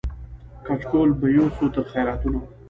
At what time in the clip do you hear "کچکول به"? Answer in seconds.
0.65-1.27